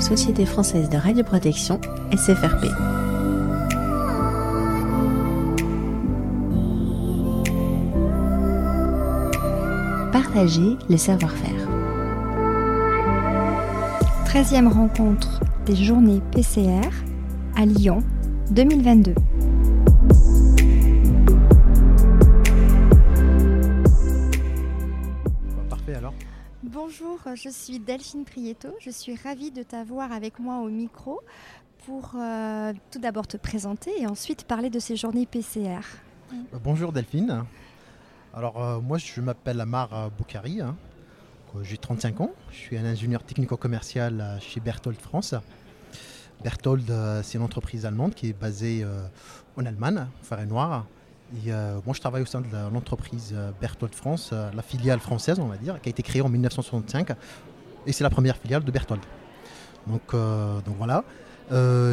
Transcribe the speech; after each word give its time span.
Société 0.00 0.46
française 0.46 0.88
de 0.88 0.96
radioprotection, 0.96 1.80
SFRP. 2.12 2.66
Partager 10.12 10.76
le 10.88 10.96
savoir-faire. 10.96 11.68
13e 14.26 14.68
rencontre 14.68 15.40
des 15.66 15.76
journées 15.76 16.22
PCR 16.32 16.88
à 17.56 17.66
Lyon 17.66 18.02
2022. 18.50 19.14
Bonjour, 26.70 27.18
je 27.34 27.48
suis 27.48 27.78
Delphine 27.78 28.26
Prieto. 28.26 28.68
Je 28.78 28.90
suis 28.90 29.16
ravie 29.16 29.50
de 29.50 29.62
t'avoir 29.62 30.12
avec 30.12 30.38
moi 30.38 30.58
au 30.58 30.68
micro 30.68 31.22
pour 31.86 32.12
euh, 32.14 32.74
tout 32.90 32.98
d'abord 32.98 33.26
te 33.26 33.38
présenter 33.38 33.90
et 33.98 34.06
ensuite 34.06 34.44
parler 34.44 34.68
de 34.68 34.78
ces 34.78 34.94
journées 34.94 35.24
PCR. 35.24 35.78
Euh, 36.30 36.36
Bonjour 36.62 36.92
Delphine. 36.92 37.44
Alors 38.34 38.62
euh, 38.62 38.80
moi 38.80 38.98
je 38.98 39.18
m'appelle 39.22 39.58
Amar 39.62 40.10
Boukari. 40.10 40.60
hein. 40.60 40.76
J'ai 41.62 41.78
35 41.78 42.20
ans. 42.20 42.32
Je 42.50 42.56
suis 42.56 42.76
un 42.76 42.84
ingénieur 42.84 43.22
technico-commercial 43.22 44.36
chez 44.38 44.60
Berthold 44.60 45.00
France. 45.00 45.34
Berthold 46.44 46.92
c'est 47.22 47.38
une 47.38 47.44
entreprise 47.44 47.86
allemande 47.86 48.14
qui 48.14 48.28
est 48.28 48.38
basée 48.38 48.84
en 49.56 49.64
Allemagne, 49.64 50.06
Fer 50.22 50.40
et 50.40 50.46
Noir. 50.46 50.84
Moi 51.32 51.94
je 51.94 52.00
travaille 52.00 52.22
au 52.22 52.26
sein 52.26 52.40
de 52.40 52.46
l'entreprise 52.72 53.32
euh, 53.34 53.50
Berthold 53.60 53.94
France, 53.94 54.30
euh, 54.32 54.50
la 54.54 54.62
filiale 54.62 55.00
française 55.00 55.38
on 55.38 55.46
va 55.46 55.56
dire, 55.56 55.80
qui 55.80 55.88
a 55.88 55.90
été 55.90 56.02
créée 56.02 56.22
en 56.22 56.28
1965. 56.28 57.10
Et 57.86 57.92
c'est 57.92 58.04
la 58.04 58.10
première 58.10 58.36
filiale 58.36 58.64
de 58.64 58.70
Berthold. 58.70 59.00
Donc, 59.86 60.02
euh, 60.14 60.60
donc 60.66 60.76
voilà. 60.76 61.04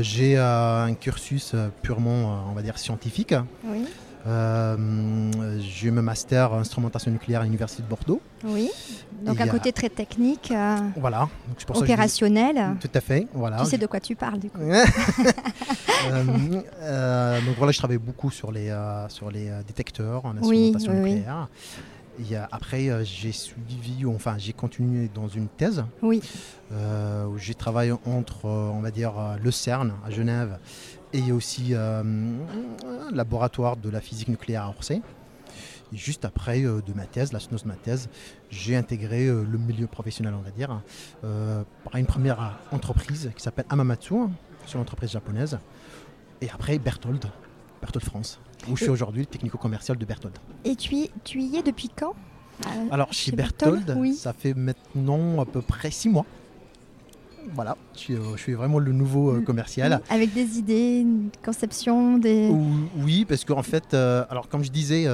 J'ai 0.02 0.38
un 0.38 0.94
cursus 0.96 1.56
purement, 1.82 2.46
on 2.50 2.54
va 2.54 2.62
dire, 2.62 2.78
scientifique. 2.78 3.34
Oui, 3.64 3.86
j'ai 4.26 5.88
eu 5.88 5.92
mon 5.92 6.02
master 6.02 6.52
en 6.54 6.58
instrumentation 6.60 7.12
nucléaire 7.12 7.42
à 7.42 7.44
l'université 7.44 7.84
de 7.84 7.88
Bordeaux. 7.88 8.22
oui. 8.44 8.70
Donc 9.26 9.40
un 9.40 9.48
côté 9.48 9.72
très 9.72 9.90
technique, 9.90 10.52
euh, 10.52 10.76
Voilà. 10.98 11.20
Donc, 11.48 11.60
ça 11.60 11.74
je 11.74 11.80
opérationnel. 11.80 12.76
Tout 12.82 12.90
à 12.94 13.00
fait. 13.02 13.28
Voilà. 13.34 13.58
Tu 13.64 13.66
sais 13.66 13.78
de 13.78 13.88
quoi 13.88 14.00
tu 14.00 14.16
parles 14.16 14.40
du 14.40 14.50
coup. 14.50 14.60
Euh, 16.12 16.24
euh, 16.82 17.42
donc 17.42 17.56
voilà, 17.58 17.72
je 17.72 17.80
travaille 17.80 17.98
beaucoup 17.98 18.30
sur 18.30 18.52
les, 18.52 18.70
euh, 18.70 19.10
sur 19.10 19.32
les 19.32 19.50
euh, 19.50 19.64
détecteurs 19.66 20.24
en 20.26 20.34
Oui, 20.42 20.68
instrumentation 20.76 20.92
oui, 20.94 21.00
oui. 21.02 21.14
nucléaire. 21.16 21.48
Et 22.30 22.38
euh, 22.38 22.42
après, 22.52 22.90
euh, 22.90 23.04
j'ai 23.04 23.32
suivi, 23.32 24.06
enfin, 24.06 24.36
j'ai 24.38 24.54
continué 24.54 25.10
dans 25.16 25.28
une 25.28 25.48
thèse 25.48 25.84
Oui, 26.04 26.22
euh, 26.72 27.26
où 27.26 27.40
j'ai 27.40 27.56
travaillé 27.56 27.92
entre, 28.06 28.46
euh, 28.46 28.70
on 28.72 28.82
va 28.82 28.92
dire, 28.92 29.14
euh, 29.18 29.36
le 29.44 29.50
CERN 29.50 29.94
à 30.06 30.12
Genève 30.12 30.60
et 31.14 31.32
aussi 31.32 31.74
euh, 31.74 32.02
un 32.04 33.12
laboratoire 33.12 33.78
de 33.78 33.90
la 33.90 34.02
physique 34.02 34.28
nucléaire 34.28 34.64
à 34.64 34.70
Orsay. 34.70 35.02
Et 35.94 35.98
juste 35.98 36.26
après 36.26 36.64
euh, 36.64 36.82
de 36.82 36.94
ma 36.94 37.06
thèse, 37.06 37.32
la 37.32 37.40
soutenance 37.40 37.64
de 37.64 37.70
ma 37.70 37.76
thèse, 37.76 38.10
j'ai 38.50 38.76
intégré 38.76 39.28
euh, 39.28 39.44
le 39.44 39.58
milieu 39.58 39.88
professionnel, 39.88 40.34
on 40.38 40.42
va 40.42 40.52
dire, 40.52 40.82
par 41.22 41.96
une 41.96 42.06
première 42.06 42.60
entreprise 42.72 43.32
qui 43.36 43.42
s'appelle 43.42 43.66
Amamatsu, 43.70 44.16
c'est 44.66 44.74
une 44.74 44.82
entreprise 44.82 45.12
japonaise. 45.12 45.58
Et 46.42 46.50
après 46.50 46.78
Berthold, 46.80 47.26
Berthold 47.82 48.06
France, 48.06 48.40
où 48.68 48.76
je 48.76 48.84
suis 48.84 48.92
aujourd'hui 48.92 49.22
le 49.22 49.28
technico-commercial 49.28 49.98
de 49.98 50.06
Berthold. 50.06 50.38
et 50.64 50.76
tu 50.76 50.96
y, 50.96 51.12
tu 51.24 51.42
y 51.42 51.58
es 51.58 51.64
depuis 51.64 51.90
quand? 51.90 52.16
Alors 52.92 53.12
chez, 53.12 53.32
Chez 53.32 53.36
Berthold, 53.36 53.86
Berthold, 53.86 54.00
oui. 54.02 54.14
ça 54.16 54.34
fait 54.34 54.54
maintenant 54.54 55.42
à 55.42 55.46
peu 55.46 55.62
près 55.62 55.92
six 55.92 56.10
mois. 56.10 56.26
Voilà, 57.54 57.78
je 57.96 58.00
suis, 58.00 58.14
euh, 58.16 58.36
je 58.36 58.42
suis 58.42 58.54
vraiment 58.54 58.80
le 58.80 58.92
nouveau 58.92 59.32
euh, 59.32 59.40
Mm. 59.40 59.44
commercial. 59.44 60.02
Avec 60.10 60.34
des 60.34 60.58
idées, 60.60 61.00
une 61.02 61.30
conception, 61.44 62.18
des... 62.18 62.50
Ou- 62.50 62.90
Oui, 62.98 63.26
parce 63.26 63.44
qu'en 63.46 63.64
fait, 63.64 63.94
euh, 63.94 64.26
alors 64.30 64.50
comme 64.50 64.64
je 64.64 64.72
disais, 64.72 65.06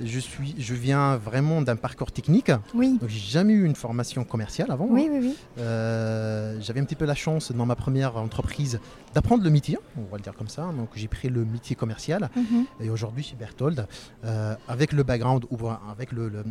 je, 0.00 0.18
suis, 0.18 0.54
je 0.58 0.74
viens 0.74 1.16
vraiment 1.16 1.62
d'un 1.62 1.76
parcours 1.76 2.10
technique. 2.12 2.50
Oui, 2.74 2.98
Donc 3.00 3.08
j'ai 3.08 3.18
jamais 3.20 3.52
eu 3.52 3.64
une 3.64 3.74
formation 3.76 4.24
commerciale 4.24 4.70
avant. 4.70 4.86
oui, 4.90 5.06
hein. 5.08 5.12
oui, 5.12 5.18
oui. 5.22 5.34
Euh, 5.58 6.58
J'avais 6.60 6.80
un 6.80 6.84
petit 6.84 6.94
peu 6.94 7.04
la 7.06 7.14
chance 7.14 7.52
dans 7.52 7.66
ma 7.66 7.76
première 7.76 8.16
entreprise 8.16 8.78
d'apprendre 9.14 9.42
le 9.44 9.50
métier, 9.50 9.78
on 9.96 10.02
va 10.10 10.16
le 10.18 10.22
dire 10.22 10.34
comme 10.34 10.48
ça. 10.48 10.62
Donc 10.76 10.88
j'ai 10.94 11.08
pris 11.08 11.28
le 11.28 11.44
métier 11.44 11.74
commercial. 11.76 12.28
Mhm. 12.36 12.64
Et 12.80 12.90
aujourd'hui, 12.90 13.22
chez 13.24 13.36
Berthold, 13.36 13.86
euh, 14.24 14.54
avec 14.68 14.92
le 14.92 15.02
background, 15.02 15.44
ou 15.50 15.56
avec 15.90 16.12
le, 16.12 16.28
le, 16.28 16.44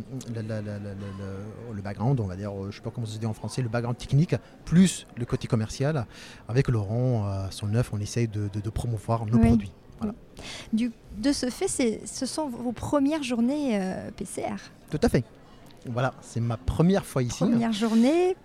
background, 1.82 2.20
on 2.20 2.26
va 2.26 2.36
dire, 2.36 2.50
je 2.62 2.66
ne 2.66 2.72
sais 2.72 2.80
pas 2.80 2.90
comment 2.90 3.06
se 3.06 3.18
dit 3.18 3.26
en 3.26 3.34
français, 3.34 3.62
le 3.62 3.68
background 3.68 3.96
technique, 3.98 4.34
plus 4.64 5.06
le 5.16 5.24
côté 5.24 5.46
commercial, 5.46 5.75
avec 6.48 6.68
Laurent, 6.68 7.26
euh, 7.28 7.46
son 7.50 7.74
œuf, 7.74 7.90
on 7.92 7.98
essaye 8.00 8.28
de, 8.28 8.48
de- 8.52 8.60
de 8.60 8.70
promouvoir 8.70 9.26
nos 9.26 9.38
Oui. 9.38 9.46
produits. 9.48 9.72
Du, 10.72 10.92
de 11.16 11.32
ce 11.32 11.48
fait, 11.48 12.00
ce 12.04 12.26
sont 12.26 12.48
vos 12.48 12.72
premières 12.72 13.22
journées 13.22 13.78
euh, 13.80 14.10
PCR. 14.14 14.56
Tout 14.90 15.00
à 15.02 15.08
fait. 15.08 15.24
Voilà, 15.88 16.12
c'est 16.20 16.40
ma 16.40 16.56
première 16.58 17.06
fois 17.06 17.22
ici. 17.22 17.38
Première 17.38 17.72
journée, 17.72 18.36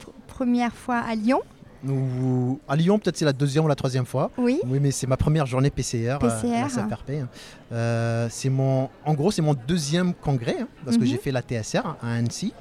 pr- 0.00 0.12
première 0.26 0.74
fois 0.74 0.96
à 0.96 1.14
Lyon. 1.14 1.40
Ou- 1.86 2.58
à 2.66 2.74
Lyon, 2.74 2.98
peut-être 2.98 3.18
c'est 3.18 3.24
la 3.26 3.34
deuxième 3.34 3.64
ou 3.66 3.68
la 3.68 3.74
troisième 3.74 4.06
fois. 4.06 4.30
Oui, 4.38 4.58
Oui, 4.66 4.78
mais 4.80 4.90
c'est 4.90 5.06
ma 5.06 5.16
première 5.18 5.44
journée 5.46 5.68
PCR, 5.70 6.14
euh, 6.14 6.18
PCR. 6.18 6.64
hein. 6.78 7.28
Euh, 7.72 8.28
c'est 8.30 8.48
mon, 8.48 8.88
en 9.04 9.14
gros, 9.14 9.30
c'est 9.30 9.42
mon 9.42 9.54
deuxième 9.54 10.14
congrès, 10.14 10.56
hein, 10.60 10.68
parce 10.84 10.96
que 10.96 11.02
Mhm. 11.02 11.08
j'ai 11.08 11.18
fait 11.18 11.32
la 11.32 11.42
TSR 11.42 11.96
à 12.02 12.12
Annecy. 12.14 12.54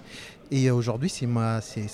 Et 0.51 0.69
aujourd'hui, 0.69 1.09
c'est, 1.09 1.25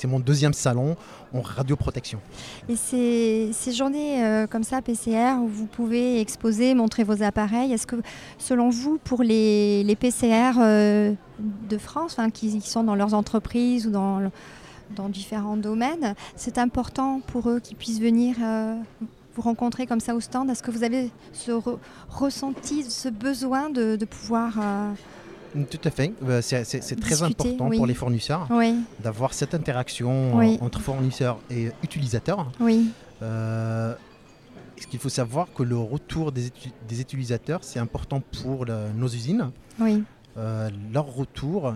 mon 0.08 0.20
deuxième 0.20 0.54
salon 0.54 0.98
en 1.34 1.42
radioprotection. 1.42 2.20
et 2.68 2.76
ces, 2.76 3.72
journées 3.72 4.26
euh, 4.26 4.48
comme 4.48 4.64
ça, 4.64 4.82
PCR, 4.82 5.40
où 5.42 5.48
vous 5.48 5.68
pouvez 5.68 6.20
exposer, 6.20 6.74
montrer 6.74 7.04
vos 7.04 7.24
appareils, 7.24 7.72
est-ce 7.72 7.88
que 7.88 7.96
selon 8.38 8.70
vous, 8.70 8.98
pour 8.98 9.24
les, 9.24 9.96
PCR 10.00 10.54
euh, 10.60 11.14
de 11.40 11.78
France, 11.78 12.18
qui, 12.34 12.60
qui 12.60 12.70
sont 12.70 12.84
dans 12.84 12.96
leurs 12.96 13.14
entreprises 13.14 13.88
ou 13.88 13.92
dans, 13.92 14.30
différents 15.10 15.58
domaines, 15.58 16.16
c'est 16.36 16.58
important 16.58 17.22
pour 17.26 17.50
eux 17.50 17.60
qu'ils 17.62 17.78
puissent 17.78 18.02
venir 18.02 18.36
euh, 18.44 18.76
vous 19.36 19.42
rencontrer 19.42 19.88
comme 19.88 20.02
ça 20.02 20.14
au 20.14 20.20
stand? 20.20 20.50
Est-ce 20.50 20.62
que 20.62 20.72
vous 20.72 20.84
avez 20.84 21.10
ce 21.32 21.52
re- 21.52 21.78
ressenti, 22.10 22.84
ce 22.84 23.08
besoin 23.08 23.70
de 23.70 24.04
pouvoir... 24.06 24.60
euh, 25.56 25.64
Tout 25.70 25.80
à 25.84 25.92
fait. 25.92 26.14
Euh, 26.28 26.42
C'est, 26.42 27.00
très 27.00 27.24
important 27.24 27.68
oui. 27.70 27.78
pour 27.78 27.86
les 27.88 27.94
fournisseurs 27.94 28.48
Oui, 28.52 28.76
d'avoir 29.04 29.34
cette 29.34 29.54
interaction 29.54 30.36
Oui. 30.38 30.58
euh, 30.62 30.66
entre 30.66 30.80
fournisseurs 30.82 31.40
et 31.50 31.70
utilisateurs. 31.84 32.52
oui, 32.60 32.90
Euh, 33.22 33.94
ce 34.80 34.88
qu'il 34.88 35.00
faut 35.00 35.10
savoir 35.10 35.48
que 35.54 35.62
le 35.62 35.78
retour 35.78 36.32
des, 36.32 36.52
utilisateurs, 37.00 37.60
c'est 37.64 37.80
important 37.80 38.22
pour 38.42 38.66
nos 38.96 39.08
usines? 39.08 39.52
oui. 39.80 40.04
Euh, 40.38 40.70
leur 40.94 41.08
retour 41.14 41.74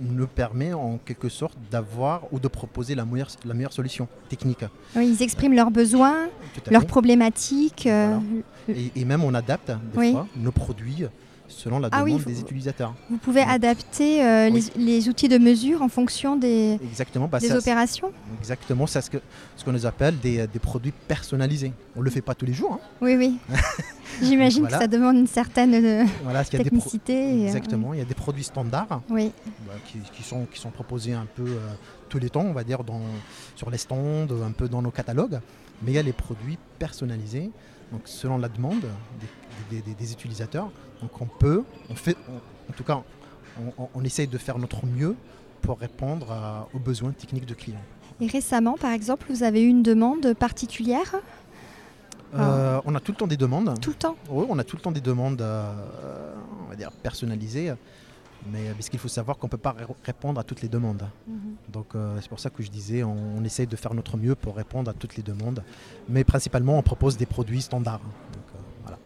nous, 0.00 0.26
permet 0.26 0.72
en 0.72 0.98
quelque 0.98 1.28
sorte 1.28 1.56
d'avoir 1.70 2.22
ou 2.32 2.40
de 2.40 2.48
proposer 2.48 2.96
la 2.96 3.04
meilleure, 3.04 3.28
la 3.44 3.54
meilleure 3.54 3.72
solution 3.72 4.08
technique. 4.28 4.64
Oui, 4.96 5.14
ils 5.16 5.22
expriment 5.22 5.54
leurs 5.54 5.70
besoins, 5.70 6.26
leurs 6.72 6.82
fait. 6.82 6.88
problématiques. 6.88 7.86
et, 7.86 8.90
et 8.96 9.04
même 9.04 9.22
on 9.22 9.32
adapte 9.32 9.68
des 9.70 9.76
Oui. 9.98 10.10
fois 10.10 10.26
nos 10.36 10.50
produits 10.50 11.04
selon 11.48 11.78
la 11.78 11.88
Ah 11.92 12.02
demande 12.02 12.20
oui, 12.20 12.24
des 12.34 12.40
utilisateurs. 12.40 12.94
Vous 13.10 13.18
pouvez 13.18 13.42
adapter 13.42 14.24
euh, 14.24 14.50
Oui. 14.50 14.70
les, 14.76 14.84
les 14.84 15.08
outils 15.08 15.28
de 15.28 15.38
mesure 15.38 15.82
en 15.82 15.88
fonction 15.88 16.36
des, 16.36 16.78
Exactement. 16.82 17.28
bah, 17.28 17.38
des 17.38 17.52
opérations. 17.52 18.10
exactement, 18.40 18.86
c'est 18.86 19.00
ce 19.02 19.10
que 19.10 19.18
ce 19.56 19.64
qu'on 19.64 19.72
nous 19.72 19.86
appelle 19.86 20.18
des, 20.18 20.46
des 20.46 20.58
produits 20.58 20.92
personnalisés. 21.06 21.72
On 21.96 22.00
le 22.00 22.10
fait 22.10 22.22
pas 22.22 22.34
tous 22.34 22.46
les 22.46 22.52
jours. 22.54 22.74
hein. 22.82 22.86
Oui, 23.00 23.14
oui. 23.16 23.38
J'imagine 24.22 24.60
Voilà. 24.62 24.78
que 24.78 24.82
ça 24.84 24.88
demande 24.88 25.16
une 25.16 25.26
certaine 25.26 25.74
euh, 25.74 26.04
Voilà, 26.22 26.44
technicité. 26.44 27.12
et, 27.12 27.42
euh, 27.42 27.46
Exactement. 27.46 27.94
Il 27.94 27.98
y 27.98 28.02
a 28.02 28.06
des 28.06 28.14
produits 28.14 28.44
standards 28.44 29.00
oui. 29.10 29.32
bah, 29.66 29.74
qui, 29.86 29.98
qui 30.12 30.22
sont, 30.22 30.46
qui 30.52 30.58
sont 30.60 30.70
proposés 30.70 31.12
un 31.14 31.26
peu 31.34 31.42
euh, 31.46 31.58
tous 32.08 32.18
les 32.18 32.30
temps, 32.30 32.42
on 32.42 32.52
va 32.52 32.64
dire, 32.64 32.84
dans, 32.84 33.00
sur 33.56 33.70
les 33.70 33.78
stands, 33.78 34.26
un 34.30 34.52
peu 34.52 34.68
dans 34.68 34.82
nos 34.82 34.90
catalogues. 34.92 35.40
Mais 35.82 35.90
il 35.92 35.94
y 35.94 35.98
a 35.98 36.02
les 36.02 36.12
produits 36.12 36.58
personnalisés, 36.78 37.50
donc 37.90 38.02
selon 38.04 38.38
la 38.38 38.48
demande 38.48 38.80
des, 38.80 39.26
des- 39.70 39.82
des- 39.82 39.94
des 39.94 40.12
utilisateurs. 40.12 40.70
Donc 41.02 41.20
on 41.20 41.26
peut, 41.26 41.62
on 41.90 41.94
fait, 41.94 42.16
on- 42.28 42.70
en 42.70 42.74
tout 42.76 42.84
cas, 42.84 43.02
on, 43.94 44.02
essaye 44.04 44.26
de 44.26 44.38
faire 44.38 44.58
notre 44.58 44.84
mieux 44.86 45.14
pour 45.62 45.78
répondre 45.78 46.30
à- 46.32 46.68
aux 46.74 46.78
besoins 46.78 47.12
techniques 47.12 47.46
de 47.46 47.54
clients. 47.54 47.82
Et 48.20 48.26
récemment, 48.26 48.76
par 48.80 48.92
exemple, 48.92 49.26
vous 49.30 49.42
avez 49.42 49.62
eu 49.62 49.68
une 49.68 49.82
demande 49.82 50.34
particulière? 50.34 51.14
Euh, 52.34 52.80
on 52.84 52.94
a 52.96 53.00
tout 53.00 53.12
le 53.12 53.16
temps 53.16 53.26
des 53.28 53.36
demandes. 53.36 53.78
tout 53.80 53.90
le 53.90 53.96
temps? 53.96 54.16
Oui, 54.28 54.44
on 54.48 54.58
a 54.58 54.64
tout 54.64 54.76
le 54.76 54.82
temps 54.82 54.90
des 54.92 55.00
demandes, 55.00 55.40
euh, 55.40 55.72
on 56.66 56.68
va 56.68 56.74
dire, 56.76 56.90
personnalisées. 56.90 57.72
Mais 58.50 58.68
euh, 58.68 58.72
parce 58.74 58.88
qu'il 58.90 58.98
faut 58.98 59.08
savoir 59.08 59.38
qu'on 59.38 59.46
ne 59.46 59.50
peut 59.52 59.56
pas 59.56 59.72
ré- 59.72 59.86
répondre 60.04 60.38
à 60.40 60.44
toutes 60.44 60.60
les 60.60 60.68
demandes. 60.68 61.04
Donc 61.68 61.94
euh, 61.94 62.18
c'est 62.20 62.28
pour 62.28 62.40
ça 62.40 62.50
que 62.50 62.62
je 62.62 62.70
disais, 62.70 63.02
on, 63.02 63.16
on 63.38 63.44
essaye 63.44 63.66
de 63.66 63.76
faire 63.76 63.94
notre 63.94 64.16
mieux 64.18 64.34
pour 64.34 64.54
répondre 64.56 64.90
à 64.90 64.94
toutes 64.94 65.16
les 65.16 65.22
demandes. 65.22 65.62
Mais 66.08 66.24
principalement, 66.24 66.76
on 66.76 66.82
propose 66.82 67.16
des 67.16 67.24
produits 67.26 67.62
standards. 67.62 68.00
Donc, 68.00 68.44
euh, 68.54 68.58
voilà. 68.82 68.98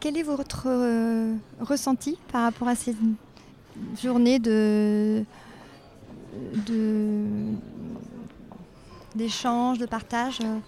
Quel 0.00 0.16
est 0.16 0.22
votre 0.22 0.64
euh, 0.66 1.34
ressenti 1.60 2.18
par 2.32 2.42
rapport 2.42 2.68
à 2.68 2.74
ces 2.74 2.94
journée 4.00 4.38
de 4.38 5.24
d'échange, 9.14 9.78
de, 9.78 9.86
partage 9.86 10.40
euh? 10.40 10.58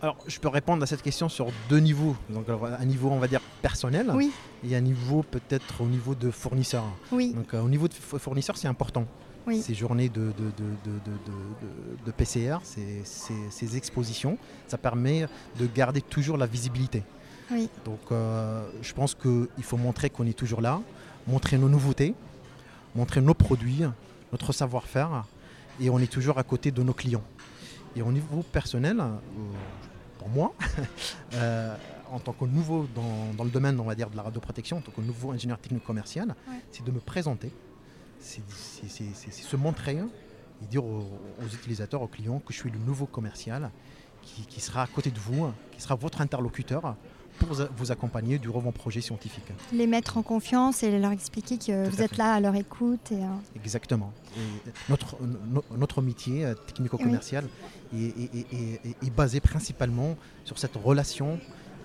Alors, 0.00 0.16
je 0.26 0.38
peux 0.38 0.48
répondre 0.48 0.82
à 0.82 0.86
cette 0.86 1.02
question 1.02 1.28
sur 1.28 1.48
deux 1.68 1.78
niveaux. 1.78 2.14
Donc, 2.30 2.46
un 2.48 2.84
niveau, 2.84 3.10
on 3.10 3.18
va 3.18 3.26
dire, 3.26 3.40
personnel. 3.62 4.12
Oui. 4.14 4.30
Et 4.64 4.76
un 4.76 4.80
niveau, 4.80 5.24
peut-être, 5.24 5.80
au 5.80 5.86
niveau 5.86 6.14
de 6.14 6.30
fournisseur. 6.30 6.84
Oui. 7.10 7.34
Donc, 7.34 7.52
au 7.54 7.68
niveau 7.68 7.88
de 7.88 7.94
fournisseur, 7.94 8.56
c'est 8.56 8.68
important. 8.68 9.06
Ces 9.62 9.74
journées 9.74 10.08
de, 10.08 10.32
de, 12.04 12.10
PCR, 12.12 12.58
ces, 12.62 13.76
expositions, 13.76 14.38
ça 14.66 14.78
permet 14.78 15.26
de 15.58 15.66
garder 15.66 16.02
toujours 16.02 16.36
la 16.36 16.46
visibilité. 16.46 17.02
Donc 17.84 18.00
euh, 18.12 18.66
je 18.82 18.92
pense 18.92 19.14
qu'il 19.14 19.62
faut 19.62 19.76
montrer 19.76 20.10
qu'on 20.10 20.26
est 20.26 20.36
toujours 20.36 20.60
là, 20.60 20.80
montrer 21.26 21.58
nos 21.58 21.68
nouveautés, 21.68 22.14
montrer 22.94 23.20
nos 23.20 23.34
produits, 23.34 23.82
notre 24.32 24.52
savoir-faire, 24.52 25.24
et 25.80 25.90
on 25.90 25.98
est 25.98 26.10
toujours 26.10 26.38
à 26.38 26.42
côté 26.42 26.70
de 26.70 26.82
nos 26.82 26.92
clients. 26.92 27.24
Et 27.96 28.02
au 28.02 28.12
niveau 28.12 28.42
personnel, 28.42 29.00
euh, 29.00 29.16
pour 30.18 30.28
moi, 30.28 30.54
euh, 31.34 31.74
en 32.10 32.18
tant 32.18 32.32
que 32.32 32.44
nouveau 32.44 32.86
dans, 32.94 33.44
le 33.44 33.50
domaine 33.50 33.78
on 33.80 33.84
va 33.84 33.94
dire, 33.94 34.10
de 34.10 34.16
la 34.16 34.22
radioprotection, 34.22 34.78
en 34.78 34.80
tant 34.80 34.92
que 34.92 35.00
nouveau 35.00 35.32
ingénieur 35.32 35.58
technique 35.58 35.84
commercial, 35.84 36.34
c'est 36.70 36.84
de 36.84 36.90
me 36.90 37.00
présenter 37.00 37.52
c'est 38.20 39.32
se 39.32 39.56
montrer 39.56 39.98
et 40.62 40.66
dire 40.66 40.84
aux, 40.84 41.06
utilisateurs, 41.52 42.02
aux 42.02 42.08
clients 42.08 42.40
que 42.40 42.52
je 42.52 42.58
suis 42.58 42.70
le 42.70 42.78
nouveau 42.78 43.06
commercial 43.06 43.70
qui, 44.22 44.60
sera 44.60 44.82
à 44.82 44.86
côté 44.86 45.10
de 45.10 45.18
vous, 45.18 45.50
qui 45.72 45.80
sera 45.80 45.94
votre 45.94 46.20
interlocuteur 46.20 46.96
pour 47.38 47.56
vous 47.76 47.92
accompagner 47.92 48.38
durant 48.38 48.60
vos 48.60 48.72
projets 48.72 49.00
scientifiques. 49.00 49.52
Les 49.72 49.86
mettre 49.86 50.18
en 50.18 50.22
confiance 50.22 50.82
et 50.82 50.98
leur 50.98 51.12
expliquer 51.12 51.58
que 51.58 51.88
vous 51.88 52.02
êtes 52.02 52.16
là 52.16 52.34
à 52.34 52.40
leur 52.40 52.54
écoute. 52.54 53.12
Et, 53.12 53.16
euh, 53.16 53.28
Exactement. 53.56 54.12
notre, 54.88 55.16
notre 55.76 56.02
métier 56.02 56.44
euh, 56.44 56.54
technico-commercial 56.54 57.44
est, 57.94 59.10
basé 59.16 59.40
principalement 59.40 60.16
sur 60.44 60.58
cette 60.58 60.76
relation 60.76 61.38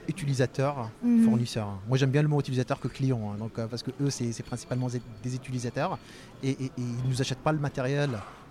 utilisateur, 0.07 0.89
mhm. 1.01 1.39
Moi 1.87 1.97
j'aime 1.97 2.11
bien 2.11 2.21
le 2.21 2.27
mot 2.27 2.39
utilisateur 2.39 2.79
que 2.79 2.89
client, 2.89 3.31
hein, 3.31 3.37
donc, 3.39 3.57
euh, 3.57 3.67
parce 3.67 3.83
que 3.83 3.91
eux 4.01 4.09
c'est 4.09 4.43
principalement 4.43 4.87
des 5.23 5.35
utilisateurs 5.35 5.97
et, 6.43 6.57
ils 6.77 7.03
ne 7.03 7.09
nous 7.09 7.21
achètent 7.21 7.39
pas 7.39 7.53
le 7.53 7.59
matériel 7.59 8.09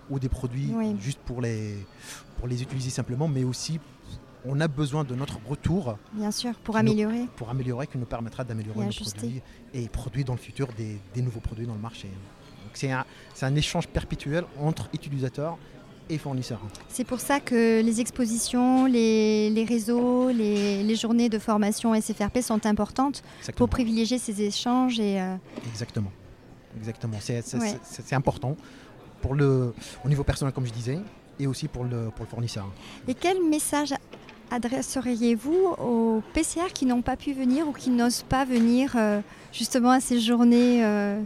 ou 0.09 0.19
des 0.19 0.29
produits 0.29 0.73
juste 0.99 1.19
pour 1.19 1.41
les, 1.41 1.77
pour 2.37 2.47
les 2.47 2.61
utiliser 2.61 2.89
simplement, 2.89 3.27
mais 3.27 3.43
aussi 3.43 3.79
on 4.45 4.59
a 4.59 4.67
besoin 4.67 5.03
de 5.03 5.15
notre 5.15 5.39
retour. 5.47 5.97
Bien 6.13 6.31
sûr, 6.31 6.53
pour 6.55 6.77
améliorer. 6.77 7.27
pour 7.35 7.49
améliorer, 7.49 7.87
qui 7.87 7.97
nous 7.97 8.05
permettra 8.05 8.43
d'améliorer 8.43 8.85
nos 8.85 8.91
produits 8.91 9.41
et 9.73 9.87
produire 9.87 10.25
dans 10.25 10.33
le 10.33 10.39
futur 10.39 10.67
des, 10.77 10.99
des 11.13 11.21
nouveaux 11.21 11.39
produits 11.39 11.65
dans 11.65 11.75
le 11.75 11.79
marché. 11.79 12.09
C'est 12.73 12.91
un, 12.91 13.05
un 13.41 13.55
échange 13.55 13.87
perpétuel 13.87 14.45
entre 14.59 14.89
utilisateurs 14.93 15.57
et 16.09 16.17
fournisseurs. 16.17 16.59
C'est 16.89 17.03
pour 17.03 17.19
ça 17.19 17.39
que 17.39 17.81
les 17.81 18.01
expositions, 18.01 18.85
les, 18.85 19.65
réseaux, 19.67 20.29
les, 20.29 20.95
journées 20.95 21.29
de 21.29 21.39
formation 21.39 21.93
SFRP 21.99 22.39
sont 22.41 22.65
importantes 22.65 23.23
pour 23.55 23.69
privilégier 23.69 24.17
ces 24.17 24.41
échanges. 24.41 24.99
Et, 24.99 25.21
euh, 25.21 25.35
Exactement. 25.69 26.11
Exactement. 26.77 27.17
C'est 27.21 28.15
important 28.15 28.57
pour 29.21 29.35
le, 29.35 29.73
au 30.03 30.09
niveau 30.09 30.23
personnel, 30.23 30.53
comme 30.53 30.65
je 30.65 30.73
disais, 30.73 30.99
et 31.39 31.47
aussi 31.47 31.67
pour 31.67 31.83
le, 31.83 32.09
pour 32.09 32.25
le 32.25 32.29
fournisseur. 32.29 32.69
Et 33.07 33.13
quel 33.13 33.41
message 33.43 33.93
adresseriez-vous 34.53 35.75
aux 35.79 36.21
PCR 36.33 36.71
qui 36.73 36.85
n'ont 36.85 37.01
pas 37.01 37.15
pu 37.15 37.33
venir 37.33 37.67
ou 37.67 37.71
qui 37.71 37.89
n'osent 37.89 38.23
pas 38.23 38.45
venir 38.45 38.93
euh, 38.95 39.19
justement 39.51 39.91
à 39.91 39.99
ces 39.99 40.19
journées 40.19 40.85
euh, 40.85 41.19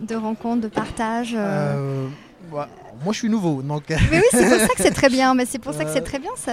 de 0.00 0.14
rencontres, 0.14 0.62
de 0.62 0.68
partage 0.68 1.36
moi, 3.04 3.12
je 3.12 3.18
suis 3.18 3.28
nouveau, 3.28 3.62
donc. 3.62 3.84
Mais 3.88 4.18
oui, 4.18 4.26
c'est 4.30 4.48
pour 4.48 4.58
ça 4.58 4.68
que 4.68 4.82
c'est 4.82 4.90
très 4.90 5.08
bien. 5.08 5.34
Mais 5.34 5.44
c'est 5.44 5.58
pour 5.58 5.74
ça 5.74 5.84
que 5.84 5.90
c'est 5.90 6.02
très 6.02 6.18
bien. 6.18 6.30
Ça... 6.36 6.52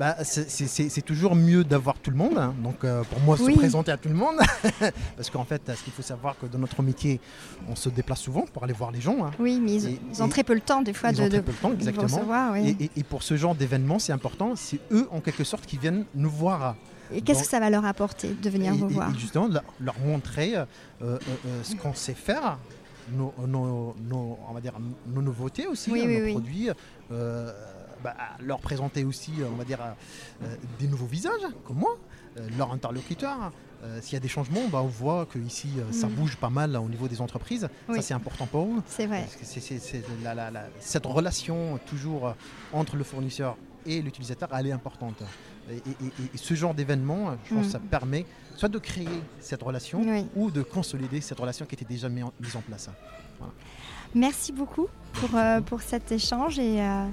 Euh, 0.00 0.14
bah, 0.14 0.16
c'est 0.24 1.04
toujours 1.04 1.34
mieux 1.34 1.64
d'avoir 1.64 1.98
tout 1.98 2.10
le 2.10 2.16
monde. 2.16 2.38
Hein. 2.38 2.54
Donc 2.62 2.84
euh, 2.84 3.02
pour 3.04 3.20
moi, 3.20 3.36
se 3.36 3.50
présenter 3.50 3.92
à 3.92 3.96
tout 3.96 4.08
le 4.08 4.14
monde. 4.14 4.36
Parce 5.16 5.30
qu'en 5.30 5.44
fait, 5.44 5.62
ce 5.74 5.82
qu'il 5.82 5.92
faut 5.92 6.02
savoir 6.02 6.38
que 6.38 6.46
dans 6.46 6.58
notre 6.58 6.82
métier, 6.82 7.20
on 7.68 7.76
se 7.76 7.88
déplace 7.88 8.20
souvent 8.20 8.44
pour 8.52 8.64
aller 8.64 8.72
voir 8.72 8.90
les 8.90 9.00
gens. 9.00 9.24
Hein. 9.24 9.30
Oui, 9.38 9.60
mais 9.62 9.76
ils, 9.76 10.22
ont 10.22 10.28
très 10.28 10.44
peu 10.44 10.54
le 10.54 10.60
temps 10.60 10.82
des 10.82 10.92
fois 10.92 11.12
de, 11.12 11.22
ont 11.22 11.28
très 11.28 11.42
peu 11.42 11.52
le 11.52 11.58
temps, 11.58 11.72
exactement. 11.72 12.54
et, 12.56 12.90
et, 12.96 13.04
pour 13.04 13.22
ce 13.22 13.36
genre 13.36 13.54
d'événement, 13.54 13.98
c'est 13.98 14.12
important. 14.12 14.54
C'est 14.56 14.80
eux, 14.90 15.08
en 15.12 15.20
quelque 15.20 15.44
sorte, 15.44 15.66
qui 15.66 15.78
viennent 15.78 16.04
nous 16.14 16.30
voir. 16.30 16.76
Et 17.12 17.20
qu'est-ce 17.22 17.42
que 17.42 17.48
ça 17.48 17.60
va 17.60 17.70
leur 17.70 17.84
apporter 17.84 18.30
de 18.30 18.50
venir 18.50 18.74
vous 18.74 18.88
voir 18.88 19.16
Justement, 19.16 19.48
leur, 19.80 19.98
montrer 20.04 20.54
euh, 21.02 21.18
ce 21.62 21.74
qu'on 21.76 21.94
sait 21.94 22.14
faire 22.14 22.58
nos, 23.12 23.32
on 23.38 24.52
va 24.52 24.60
dire, 24.60 24.72
nos 25.06 25.22
nouveautés 25.22 25.66
aussi, 25.66 25.92
hein, 25.92 26.06
nos 26.06 26.32
produits. 26.32 26.70
Euh, 28.06 28.10
bah, 28.10 28.16
leur 28.40 28.60
présenter 28.60 29.04
aussi, 29.04 29.32
on 29.50 29.56
va 29.56 29.64
dire, 29.64 29.80
euh, 30.42 30.54
des 30.78 30.86
nouveaux 30.86 31.06
visages, 31.06 31.32
comme 31.64 31.78
moi, 31.78 31.96
euh, 32.38 32.48
leur 32.58 32.72
interlocuteur. 32.72 33.52
S'il 34.00 34.14
y 34.14 34.16
a 34.16 34.20
des 34.20 34.28
changements, 34.28 34.66
bah, 34.68 34.80
on 34.82 34.88
voit 34.88 35.26
que 35.26 35.38
ici 35.38 35.68
ça 35.92 36.08
mm. 36.08 36.12
bouge 36.14 36.36
pas 36.36 36.50
mal 36.50 36.74
au 36.76 36.88
niveau 36.88 37.06
des 37.06 37.20
entreprises. 37.20 37.68
Ça, 37.94 38.02
c'est 38.02 38.14
important 38.14 38.46
pour 38.46 38.64
eux. 38.64 38.82
C'est 38.86 39.06
vrai. 39.06 39.28
cette 40.80 41.06
relation 41.06 41.78
toujours 41.86 42.34
entre 42.72 42.96
le 42.96 43.04
fournisseur 43.04 43.56
et 43.84 44.02
l'utilisateur, 44.02 44.48
elle 44.58 44.66
est 44.66 44.72
importante. 44.72 45.22
Et, 45.70 46.36
ce 46.36 46.54
genre 46.54 46.74
d'événement, 46.74 47.36
je 47.44 47.54
pense 47.54 47.66
que 47.66 47.72
ça 47.72 47.78
mm. 47.78 47.82
permet 47.82 48.26
soit 48.56 48.68
de 48.68 48.78
créer 48.78 49.22
cette 49.38 49.62
relation 49.62 50.00
ou 50.34 50.50
de 50.50 50.62
consolider 50.62 51.20
cette 51.20 51.38
relation 51.38 51.64
qui 51.64 51.76
était 51.76 51.84
déjà 51.84 52.08
mise 52.08 52.56
en 52.56 52.62
place. 52.62 52.90
Merci 54.14 54.52
beaucoup 54.52 54.86
pour, 55.14 55.36
euh, 55.36 55.60
pour 55.60 55.82
cet 55.82 56.12
échange 56.12 56.58
et, 56.58 56.80
euh, 56.80 57.06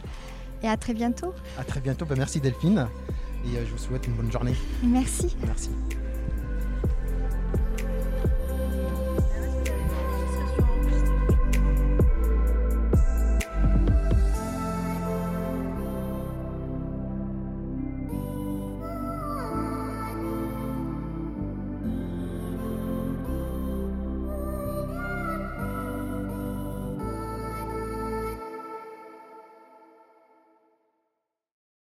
et, 0.63 0.67
à 0.67 0.77
très 0.77 0.93
bientôt. 0.93 1.33
À 1.57 1.63
très 1.63 1.79
bientôt. 1.79 2.05
Bah, 2.05 2.15
merci 2.17 2.39
Delphine 2.39 2.87
et 3.45 3.57
euh, 3.57 3.65
je 3.65 3.71
vous 3.71 3.77
souhaite 3.77 4.07
une 4.07 4.13
bonne 4.13 4.31
journée. 4.31 4.55
Merci. 4.83 5.35
Merci. 5.45 5.69